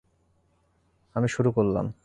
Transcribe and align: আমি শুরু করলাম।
আমি 1.15 1.27
শুরু 1.27 1.51
করলাম। 1.51 1.93